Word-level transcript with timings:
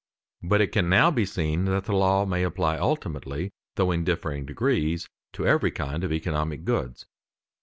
But 0.41 0.61
it 0.61 0.71
can 0.71 0.89
now 0.89 1.11
be 1.11 1.25
seen 1.25 1.65
that 1.65 1.85
the 1.85 1.93
law 1.95 2.25
may 2.25 2.41
apply 2.41 2.75
ultimately, 2.75 3.51
though 3.75 3.91
in 3.91 4.03
differing 4.03 4.47
degrees, 4.47 5.07
to 5.33 5.45
every 5.45 5.69
kind 5.69 6.03
of 6.03 6.11
economic 6.11 6.65
goods. 6.65 7.05